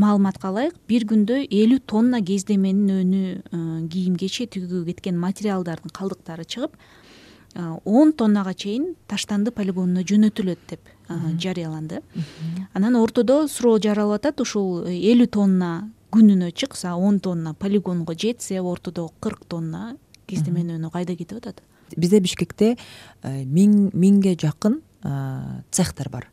[0.00, 3.60] Маалыматка ылайык бир күндө элүү тонна кездеменин өнү э,
[3.92, 6.76] кийим кече тигүүгө кеткен материалдардын калдыктары чыгып
[7.84, 10.80] он тоннага чейин таштанды полигонуна жөнөтүлөт деп
[11.38, 12.02] жарыяланды.
[12.74, 18.60] Анан ортодо суроо жаралып атат ушул э, элүү тонна күнүнө чыкса он тонна полигонго жетсе
[18.60, 21.62] ортодо кырк тонна кездеменин өнү кайда кетип атат.
[21.96, 22.76] Бизде бишкекте
[23.22, 24.80] э, миң миңге жакын
[25.72, 26.28] цехтер бар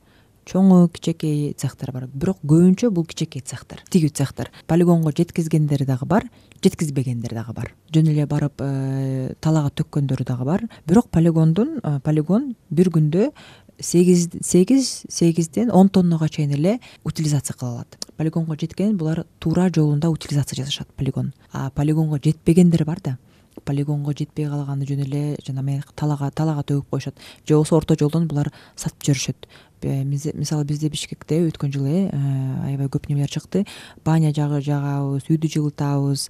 [0.47, 2.07] чоңу кичинекей цехтер бар.
[2.07, 6.29] Бирок көбүнчө бул кичинекей цехтер тигүү цехтер полигонго жеткизгендер дагы бар
[6.63, 7.73] жеткизбегендер дагы бар.
[7.93, 10.65] Жөн эле барып э, талаага төккөндөр дагы бар.
[10.87, 13.31] Бирок полигондун э, полигон бир күндө
[13.79, 20.09] сегиз сегиз сегизден он тоннага чейин эле утилизация кыла алат полигонго жеткен булар туура жолунда
[20.09, 21.33] утилизация жасашат полигон.
[21.51, 23.17] А полигонго жетпегендер бар да
[23.65, 25.63] полигонго жетпей калганы жөн эле жана
[25.95, 27.15] талаага талаага төгүп коюшат.
[27.45, 29.47] Же болбосо орто жолдон булар сатып жиберишет
[29.81, 33.65] мисалы бизде бишкекте өткөн жылы э аябай көп немелер чыкты.
[34.03, 36.29] Баня жагабыз үйдү жылытабыз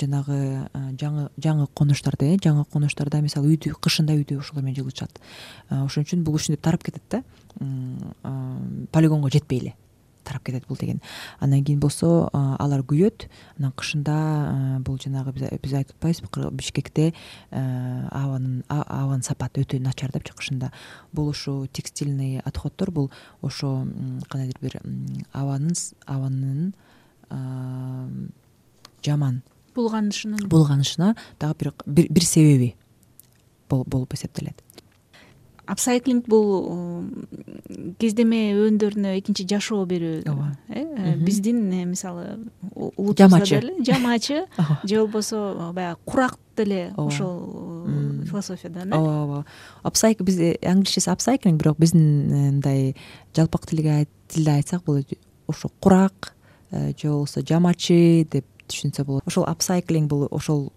[0.00, 0.68] жанагы
[1.00, 5.18] жаңы жаңы конуштарда э жаңы конуштарда мисалы үйдү кышында үйдү ошол менен жылытышат
[5.70, 7.22] ошон үчүн бул ушинтип тарап кетет да
[8.92, 9.74] полигонго жетпей эле
[10.28, 11.00] тарап кетет бул деген.
[11.40, 13.28] Андан кийин болсо алар күйөт.
[13.58, 17.12] Анан кышында бул жанагы биз айтып атпайбызбы бишкекте
[17.50, 20.72] абанын абанын сапаты өтө начар депчи кышында.
[21.12, 23.10] Бул ушу текстильный отходдор бул
[23.42, 23.86] ошо
[24.28, 24.80] кандайдыр бир
[25.32, 25.74] абанын
[26.06, 26.74] абанын
[29.04, 29.42] жаман
[29.74, 30.48] булганышынын.
[30.48, 32.74] булганышына дагы бир бир себеби
[33.68, 34.62] болуп эсептелет
[35.68, 37.04] апсайклинг бул
[38.00, 40.52] кездеме өндөрүнө экинчи жашоо берүү ооба.
[40.68, 42.50] э, э биздин э, мисалы
[43.16, 43.60] жамачы.
[43.60, 44.46] деле жамачы.
[44.84, 47.86] Же болбосо баягы курак деле ошол
[48.24, 48.96] философиядан э.
[48.96, 49.44] Ооба ооба.
[49.82, 52.96] Апсайк биз англисчеси апсайклинг бирок биздин мындай
[53.36, 54.08] жалпак тилде
[54.50, 55.04] айтсак бул
[55.46, 56.34] ошо курак
[56.72, 59.22] же болбосо жамачы деп түшүнсө болот.
[59.26, 60.72] Ошол апсайклинг бул ошол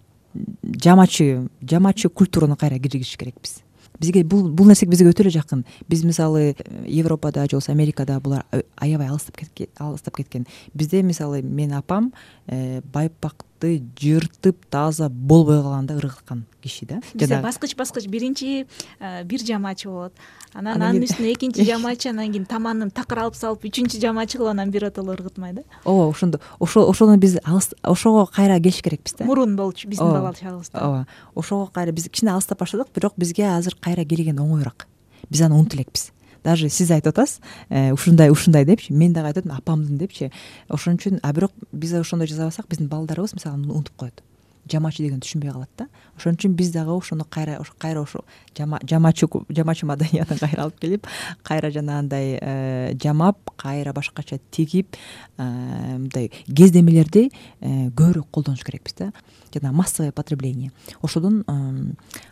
[0.62, 3.62] жамачы жамачы культураны кайра киргизиш керекпиз
[4.02, 5.64] бизге бул бул нерсе бизге өтө эле жакын.
[5.88, 8.44] Биз мисалы европада же болбосо америкада булар
[8.76, 9.38] аябай алыстап
[9.78, 10.46] алыстап кеткен.
[10.74, 12.12] Бизде мисалы менин апам
[12.46, 17.00] э, байпак жыртып тааза болбой калганда ыргыткан киши да.
[17.14, 18.66] Бизде баскыч баскыч биринчи
[19.00, 20.12] э, бир жамаачы болот.
[20.54, 24.70] Анан анын үстүнө экинчи жамаачы анан кийин таманын такыр алып салып үчүнчү жамаачы кылып анан
[24.70, 25.62] биротоло ыргытмай да.
[25.84, 29.24] Ооба ошондо ошо ошону биз алыс ошого кайра келиш керекпиз да.
[29.24, 33.76] Мурун болчу биздин бала чагыбызда ооба ошого кайра биз кичине алыстап баштадык бирок бизге азыр
[33.80, 34.86] кайра келген оңоюраак.
[35.30, 36.12] Биз аны унутуп элекпиз
[36.44, 40.30] даже сиз айтып атасыз э, ушундай ушундай депчи мен дагы айтып атам апамдын депчи
[40.68, 44.22] ошон үчүн а бирок биз ошондой жасабасак биздин балдарыбыз мисалы унутуп коет.
[44.70, 45.86] Жамаачы дегенди түшүнбөй калат да.
[46.16, 48.24] Ошон үчүн биз дагы ошону кайра кайра ошо
[48.56, 51.06] жама- жамаачы жамаачы маданиятын кайра алып келип
[51.42, 54.96] кайра жанагындай э, жамап кайра башкача тигип
[55.36, 59.12] э, мындай кездемелерди көбүрөөк колдонуш керекпиз да.
[59.54, 60.70] Жанагы массовое потребление.
[61.02, 61.44] Ошодон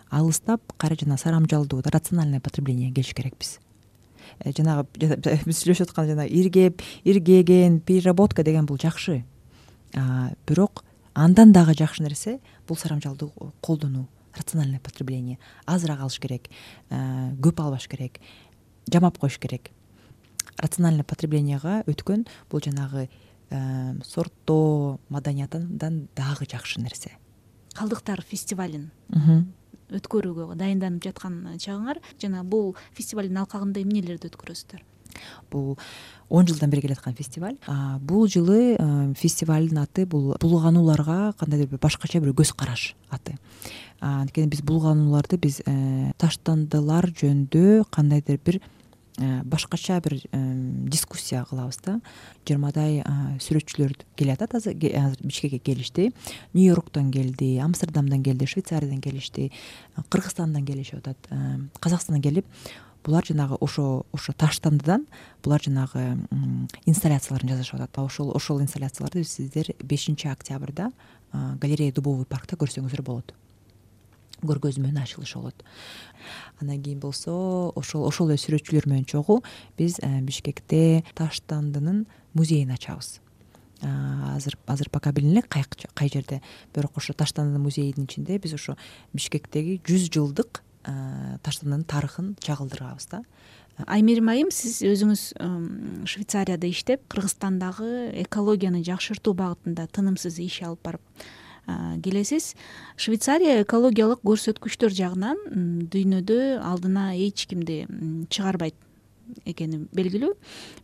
[0.09, 3.59] алыстап кайра жанагы сарамжалдуу рациональное потребление келиш керекпиз
[4.45, 9.25] жанагы жана- биз сүйлөшүп аткан жанагы иргеп иргеген переработка деген бул жакшы.
[10.47, 15.39] Бирок андан дагы жакшы нерсе бул сарамжалдуу колдонуу рациональное потребление.
[15.67, 16.49] Азыраак алыш керек
[16.91, 18.21] э, көп албаш керек
[18.91, 19.71] жамап коюш керек.
[20.57, 23.09] Рациональное потреблениега өткөн бул жанагы
[23.51, 27.13] э, сорттоо маданиятынан дагы жакшы нерсе.
[27.75, 28.91] Калдыктар фестивалин
[29.99, 34.87] өткөрүүгө дайынданып жаткан чагыңар жана бул фестивалдын алкагында эмнелерди өткөрөсүздөр?
[35.51, 35.79] Бул
[36.29, 37.57] он жылдан бери келаткан фестиваль.
[38.01, 43.37] Бул жылы э, фестивалдын аты бул булганууларга кандайдыр бир башкача бир көз караш аты
[44.01, 48.61] анткени биз булганууларды биз э, таштандылар жөнүндө кандайдыр бир
[49.45, 50.39] башкача бир э,
[50.89, 52.01] дискуссия кылабыз да.
[52.47, 53.05] Жыйырмадай э,
[53.39, 56.13] сүрөтчүлөр келиатат азыр ке- азыр бишкекке келишти.
[56.55, 59.51] Нью йорктон келди амстердамдан келди швейцариядан келишти
[59.97, 61.19] э, кыргызстандан келишип атат.
[61.31, 62.47] Э, казакстандан келип
[63.05, 65.07] булар жанагы ошо ошо таштандыдан
[65.45, 66.19] булар жанагы
[66.87, 67.99] инсталляцияларын жасашып атат.
[67.99, 70.91] Ошол ошол инсталляцияларды сиздер бешинчи октябрда
[71.33, 73.35] э, галерея дубовый паркта көрсөңүздөр болот
[74.47, 75.65] көргөзмө менен ачылышы болот.
[76.61, 79.41] Андан кийин болсо ошол ошол эле сүрөтчүлөр менен чогуу
[79.79, 83.21] биз э, бишкекте таштандынын музейин ачабыз.
[83.81, 86.43] Азыр азыр пока билине элек кай жерде?
[86.75, 88.77] Бирок ошо таштанды музейинин ичинде биз ошо
[89.13, 93.25] бишкектеги жүз жылдык э, таштандынын тарыхын чагылдырабыз да.
[93.89, 95.23] Аймерим айым сиз өзүңүз
[96.11, 101.25] швейцарияда иштеп кыргызстандагы экологияны жакшыртуу багытында тынымсыз иш алып барып
[102.05, 102.55] келесиз.
[102.97, 105.41] Швейцария экологиялык көрсөткүчтөр жагынан
[105.93, 107.85] дүйнөдө алдына эч кимди
[108.31, 108.77] чыгарбайт
[109.47, 110.33] экени белгилүү.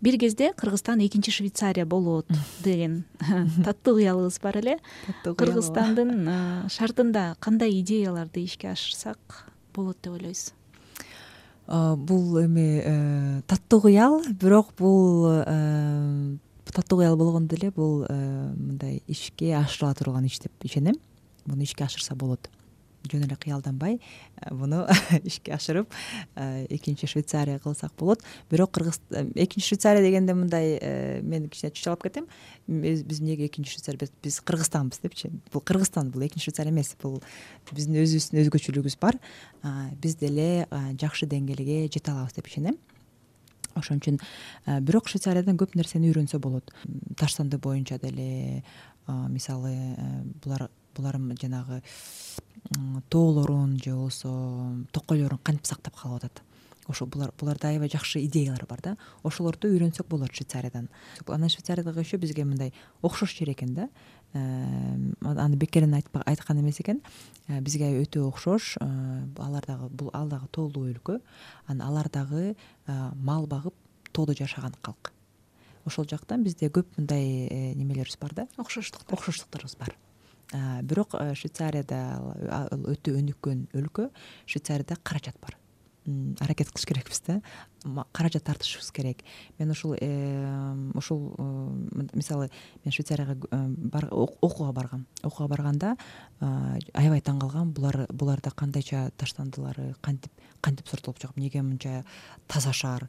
[0.02, 2.28] Бир кезде кыргызстан экинчи швейцария болот
[2.64, 3.04] деген
[3.64, 4.78] таттуу кыялыбыз бар эле.
[5.24, 10.54] Кыргызстандын шартында кандай идеяларды ишке ашырсак болот деп ойлойсуз
[11.66, 15.26] бул эми э, таттуу кыял бирок бул
[16.66, 20.96] э, таттуу кыял болгондо деле бул э, мындай ишке ашырыла турган иш деп ишенем.
[21.46, 22.50] Муну ишке ашырса болот.
[23.06, 24.84] Жөн эле кыялданбай э, муну
[25.22, 25.86] ишке ашырып
[26.34, 28.20] э, экинчи швейцария кылсак болот.
[28.50, 32.26] Бирок кыргыз э, экинчи швейцария дегенде мындай э, мен кичине чучалап кетем.
[32.66, 35.30] Биз эмнеге экинчи швейцария биз- кыргызстанбыз депчи.
[35.52, 36.96] Бул кыргызстан бул экинчи швейцария эмес.
[37.00, 37.22] Бул
[37.70, 39.20] биздин өзүбүздүн өзгөчөлүгүбүз бар.
[40.02, 40.66] Биз деле
[40.98, 42.74] жакшы деңгээлге жете алабыз деп ишенем
[43.76, 44.18] ошон үчүн
[44.64, 46.72] а, бирок швейцариядан көп нерсени үйрөнсө болот.
[46.84, 48.64] М, таштанды боюнча деле
[49.06, 51.82] а, мисалы э, булар булар жанагы
[53.10, 56.42] тоолорун же болбосо токойлорун кантип сактап калып атат.
[56.88, 58.96] Ошо булар буларда аябай жакшы идеялар бар да.
[59.22, 60.88] Ошолорду үйрөнсөк болот швейцариядан
[61.26, 63.82] анан швейцариядагы еще бизге мындай окшош жер экен да.
[63.84, 63.88] Э,
[65.22, 67.02] аны бекеринен айткан эмес экен.
[67.48, 68.76] Э, бизге өтө окшош.
[68.80, 71.20] Э, алар дагы бул ал дагы тоолуу өлкө.
[71.66, 73.74] Анан алар дагы э, мал багып
[74.12, 75.12] тоодо жашаган калк.
[75.84, 78.48] Ошол жактан бизде көп мындай немелерибиз бар да.
[78.56, 79.18] Окшоштуктар.
[79.18, 79.96] Окшоштуктарыбыз бар.
[80.82, 82.22] Бирок швейцарияда
[82.70, 84.10] өтө өнүккөн өлкө
[84.46, 85.56] швейцарияда каражат бар
[86.40, 87.40] аракет кылыш керекпиз да.
[88.12, 89.18] Каражат тартышыбыз керек.
[89.58, 89.92] Мен ушул
[90.94, 92.50] ушул э, мисалы
[92.84, 95.06] мен швейцарияга э, окууга баргам.
[95.22, 95.96] Окууга барганда
[96.40, 97.72] э, аябай таң калгам.
[97.72, 102.04] Булар буларда кандайча таштандылары кантип кантип сорттолуп чыгып эмнеге мынча
[102.48, 103.08] таза шаар?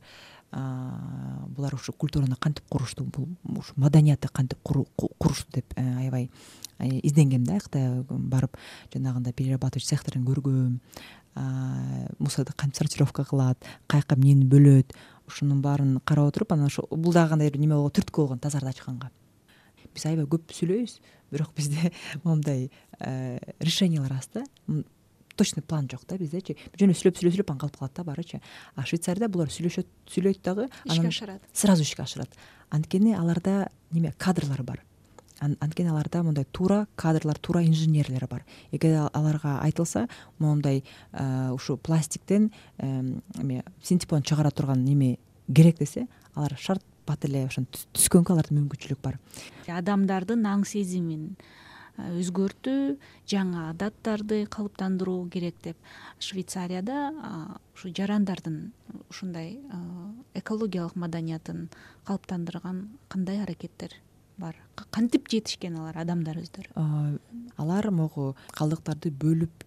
[0.51, 3.03] Булар ушу культураны кантип курушту?
[3.03, 6.29] Бул ушу маданиятты кантип куру- ку- курушту деп аябай
[6.79, 7.53] изденгем да.
[7.53, 8.55] Аякта барып
[8.93, 10.79] жанагындай перерабатывающий цехтерин көргөм
[12.19, 14.93] мусорду кантип сортировка кылат каяка эмнени бөлөт
[15.27, 18.69] ушунун баарын карап отуруп анан ошо бул дагы кандай бир неме болгон түрткү болгон тазарды
[18.69, 19.11] ачканга.
[19.93, 20.99] Биз аябай көп сүйлөйбүз
[21.31, 21.91] бирок бизде
[22.23, 22.69] моундай
[23.59, 24.43] решениялар аз да.
[25.35, 28.41] Точный план жок да биздечи жөн эле сүйлөп сүйлөп сүйлөп анан калып калат да барычы.
[28.75, 31.41] А швейцарияда булар сүйлөшөт сүйлөйт дагы ишке ашырат.
[31.53, 32.29] сразу ишке ашырат.
[32.69, 34.86] Анткени аларда неме кадрлар бар
[35.39, 38.45] анткени аларда мындай туура кадрлар туура инженерлер бар.
[38.71, 40.07] Эгер аларга айтылса
[40.39, 40.83] моундай
[41.53, 45.17] ушу пластиктен эме синтепон чыгара турган неме
[45.53, 49.19] керек десе алар шарт бат эле ошентип түскөнгө аларда мүмкүнчүлүк бар.
[49.67, 51.37] Адамдардын аң сезимин
[51.97, 55.77] өзгөртүү жаңы адаттарды калыптандыруу керек деп.
[56.19, 57.13] Швейцарияда
[57.73, 58.71] ушу жарандардын
[59.09, 59.57] ушундай
[60.35, 61.69] экологиялык маданиятын
[62.05, 63.95] калыптандырган кандай аракеттер
[64.37, 64.55] бар.
[64.91, 66.71] Кантип жетишкен алар адамдар өздөрү?
[67.57, 69.65] Алар могу калдыктарды бөлүп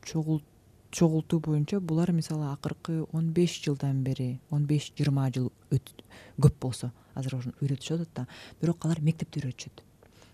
[0.90, 6.92] чогултуу боюнча булар мисалы акыркы он беш жылдан бери он беш жыйырма жыл көп болсо
[7.14, 8.26] азыр үйрөтүшүп атат да.
[8.60, 9.84] Бирок алар мектепте үйрөтүшөт.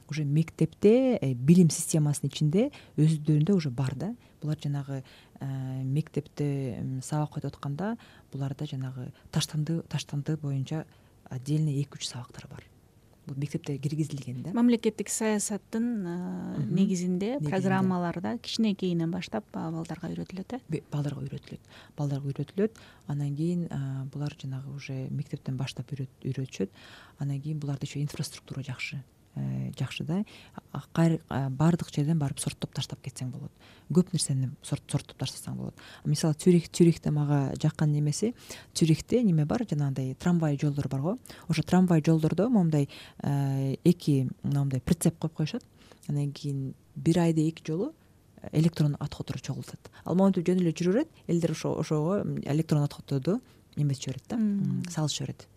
[0.08, 4.14] Уже мектепте э, билим системасынын ичинде өздөрүндө уже бар да.
[4.42, 7.96] Булар жанагы э, мектепте сабак өтүп атканда
[8.32, 10.84] буларда жанагы таштанды таштанды боюнча
[11.28, 12.64] отдельный эки үч сабактар бар
[13.26, 14.52] бул мектепте киргизилген да.
[14.54, 20.82] Мамлекеттик саясаттын э, негизинде программаларда кичинекейинен баштап балдарга үйрөтүлөт э?
[20.92, 21.74] Балдарга үйрөтүлөт.
[21.98, 22.78] Балдарга үйрөтүлөт.
[23.06, 23.66] Анан кийин
[24.12, 26.70] булар жанагы уже мектептен баштап үйрөтүшөт.
[27.18, 29.02] Анан кийин буларда еще инфраструктура жакшы.
[29.02, 29.15] Э,
[29.78, 30.22] жакшы да.
[30.92, 33.52] Баардык жерден барып сорттоп таштап кетсең болот.
[33.92, 35.74] Көп нерсени сорттоп таштасаң болот.
[36.04, 38.34] Мисалы цюрих цюрихте мага жаккан немеси
[38.74, 39.66] цюрихте неме бар?
[39.68, 41.18] Жанагындай трамвай жолдор бар го.
[41.48, 42.88] Ошо трамвай жолдордо моундай
[43.22, 45.64] э, эки моундай прицеп коюп коюшат.
[46.08, 47.92] Анан кийин бир айда эки жолу
[48.52, 53.40] электрондук отходдор чогултат ал монтип жөн эле жүрө берет элдер ошо ошого электрондук отходдорду
[53.76, 54.90] эметишип жиберет да.
[54.90, 55.48] Салышып жиберет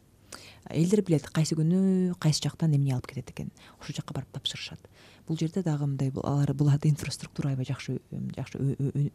[0.70, 3.50] элдер билет кайсы күнү кайсы жактан эмне алып кетет экен?
[3.82, 4.80] Ошол жака барып тапшырышат.
[5.28, 8.00] Бул жерде дагы мындай алар буларда инфраструктура аябай жакшы
[8.36, 8.60] жакшы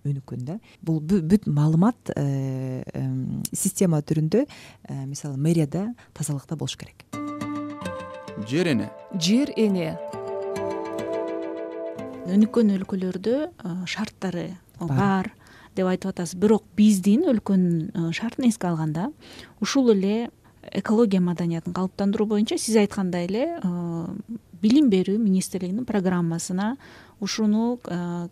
[0.04, 0.58] өнүккөн да.
[0.82, 2.82] Бул бүт маалымат э,
[3.52, 7.06] система түрүндө э, мисалы мэрияда тазалыкта болуш керек.
[8.50, 8.90] Жер эне?
[9.14, 9.94] Жер эне.
[12.30, 15.32] Өнүккөн өлкөлөрдө э, шарттары бар.
[15.74, 16.38] деп айтып атасыз.
[16.38, 19.10] Бирок биздин өлкөнүн шартын эске алганда
[19.60, 20.30] ушул эле
[20.74, 24.06] экология маданиятын калыптандыруу боюнча сиз айткандай эле э,
[24.62, 26.74] билим берүү министрлигинин программасына
[27.20, 28.28] ушуну э,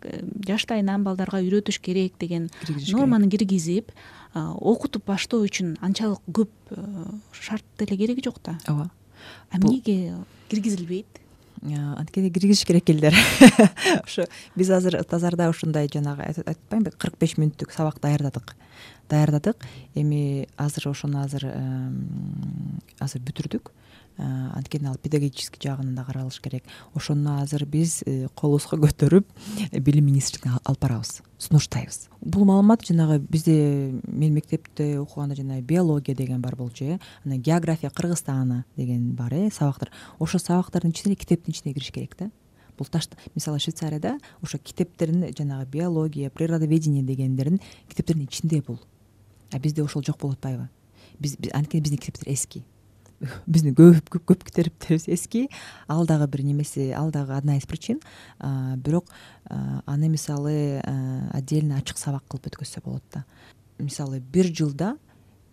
[0.47, 2.49] жаштайынан балдарга үйрөтүш керек деген
[2.91, 6.51] норманы киргизип э, окутуп баштоо үчүн анчалык көп
[7.31, 8.57] шарт деле кереги жок да.
[8.67, 8.91] Ооба.
[9.49, 10.15] А эмнеге
[10.49, 11.21] киргизилбейт?
[11.63, 13.15] Анткени киргизиш керек элдер.
[14.03, 14.25] Ошо
[14.55, 18.51] биз азыр тазарда ушундай жанагы айтып атпаймынбы кырк беш мүнөттүк сабак даярдадык
[19.09, 19.65] даярдадык.
[19.95, 21.47] Эми азыр ошону азыр
[22.99, 23.71] азыр бүтүрдүк.
[24.17, 26.63] Анткени ал педагогический жагынан да каралыш керек.
[26.93, 29.25] Ошону азыр биз э, колубузга көтөрүп
[29.71, 32.09] э, билим министрлигине алып барабыз сунуштайбыз.
[32.21, 36.99] Бул маалымат жанагы бизде мен мектепте окуганда жанагы биология деген бар болчу э.
[37.25, 39.89] Анан география кыргызстана деген бар э сабактар.
[40.19, 42.29] Ошол сабактардын ичине китептин ичине кириш керек да.
[42.77, 42.87] Бул
[43.33, 48.79] мисалы швейцарияда ошо китептердин жанагы биология природоведение дегендердин китептердин ичинде бул
[49.53, 50.69] а бизде ошол жок болуп атпайбы
[51.19, 52.63] биз анткени биздин китептер эски.
[53.47, 55.47] Биздин көп китептерибиз эски.
[55.87, 58.01] Ал дагы бир немеси ал дагы одна из причин.
[58.39, 59.07] Бирок
[59.45, 60.81] аны мисалы
[61.31, 63.25] отдельно ачык сабак кылып өткөзсө болот да.
[63.77, 64.97] Мисалы бир жылда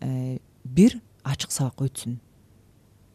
[0.00, 2.18] э, бир ачык сабак өтсүн.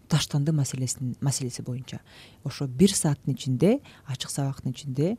[0.07, 1.99] Таштанды маселеси боюнча.
[2.43, 5.17] Ошо бир сааттын ичинде ачык сабактын ичинде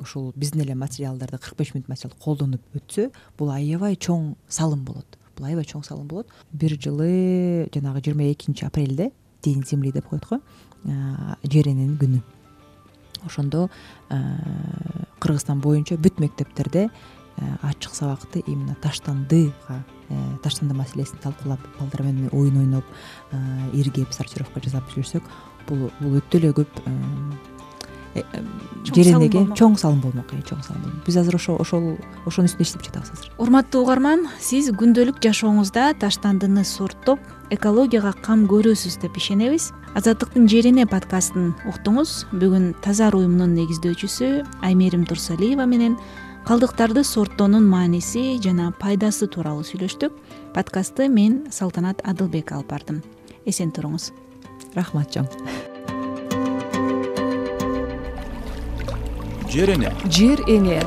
[0.00, 5.18] ушул биздин эле материалдарды кырк беш мүнөт материалды колдонуп өтсө бул аябай чоң салым болот.
[5.36, 6.28] Бул аябай чоң салым болот.
[6.52, 9.10] Бир жылы жанагы жыйырма экинчи апрелде
[9.42, 10.40] день земли деп коет го
[10.84, 12.22] жер эненин күнү.
[13.26, 13.68] Ошондо
[15.20, 16.88] кыргызстан боюнча бүт мектептерде
[17.62, 19.84] ачык сабакты именно таштандыга
[20.42, 22.84] таштанды маселесин талкуулап балдар менен оюн ойноп
[23.72, 25.22] иргеп сортировка жасап жүрсөк
[25.68, 26.82] бул бул өтө эле көп
[28.14, 28.22] Э,
[28.92, 30.82] жер энеге чоң салым болмок э чоң салым.
[30.84, 31.96] Болмок биз азыр ошо ошол
[32.26, 33.30] ошонун үстүндө иштеп жатабыз азыр.
[33.38, 37.20] Урматтуу угарман сиз күндөлүк жашооңузда таштандыны сорттоп
[37.50, 39.72] экологияга кам көрөсүз деп ишенебиз.
[39.96, 42.26] Азаттыктын жер эне подкастын уктуңуз.
[42.36, 45.96] Бүгүн тазар уюмунун негиздөөчүсү аймерим турсалиева менен
[46.44, 50.12] калдыктарды сорттоонун мааниси жана пайдасы тууралуу сүйлөштүк.
[50.52, 53.02] Подкастты мен салтанат адылбек алып бардым.
[53.46, 54.12] Эсен туруңуз.
[54.76, 55.71] Рахмат чоң
[59.52, 59.92] жер эне.
[60.08, 60.80] Жер эне.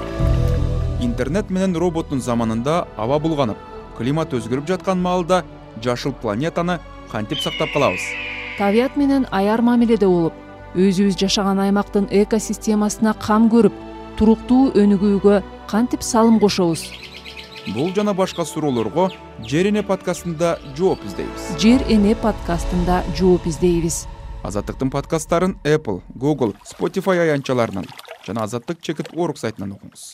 [0.99, 3.57] Интернет менен роботтун заманында аба булганып
[3.97, 5.43] климат өзгөрүп жаткан маалда
[5.83, 6.79] жашыл планетаны
[7.11, 8.01] кантип сактап калабыз?
[8.57, 10.33] Табият менен аяр мамиледе болуп
[10.73, 13.75] өзүбүз жашаган аймактын экосистемасына кам көрүп
[14.17, 16.87] туруктуу өнүгүүгө кантип салым кошобуз?
[17.75, 19.11] Бул жана башка суроолорго
[19.45, 21.53] жер эне подкастында жооп издейбиз.
[21.61, 24.07] Жер эне подкастында жооп издейбиз.
[24.41, 27.85] Азаттыктын подкасттарын apple google spotify аянтчаларынан
[28.25, 30.13] жана азаттык чекит орг сайтынан окуңуз